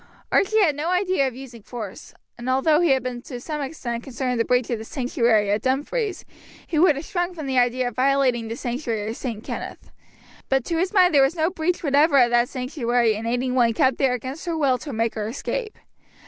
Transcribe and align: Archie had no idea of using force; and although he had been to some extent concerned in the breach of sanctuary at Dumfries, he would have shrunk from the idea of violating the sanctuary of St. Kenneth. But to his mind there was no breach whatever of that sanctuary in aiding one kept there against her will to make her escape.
Archie 0.31 0.59
had 0.63 0.75
no 0.75 0.89
idea 0.89 1.27
of 1.27 1.35
using 1.35 1.61
force; 1.61 2.15
and 2.35 2.49
although 2.49 2.79
he 2.79 2.89
had 2.89 3.03
been 3.03 3.21
to 3.21 3.39
some 3.39 3.61
extent 3.61 4.01
concerned 4.03 4.31
in 4.31 4.37
the 4.39 4.43
breach 4.45 4.67
of 4.71 4.83
sanctuary 4.87 5.51
at 5.51 5.61
Dumfries, 5.61 6.25
he 6.65 6.79
would 6.79 6.95
have 6.95 7.05
shrunk 7.05 7.35
from 7.35 7.45
the 7.45 7.59
idea 7.59 7.87
of 7.87 7.93
violating 7.95 8.47
the 8.47 8.55
sanctuary 8.55 9.07
of 9.11 9.15
St. 9.15 9.43
Kenneth. 9.43 9.91
But 10.49 10.65
to 10.65 10.79
his 10.79 10.91
mind 10.91 11.13
there 11.13 11.21
was 11.21 11.35
no 11.35 11.51
breach 11.51 11.83
whatever 11.83 12.17
of 12.17 12.31
that 12.31 12.49
sanctuary 12.49 13.13
in 13.13 13.27
aiding 13.27 13.53
one 13.53 13.75
kept 13.75 13.99
there 13.99 14.13
against 14.13 14.47
her 14.47 14.57
will 14.57 14.79
to 14.79 14.91
make 14.91 15.13
her 15.13 15.27
escape. 15.27 15.77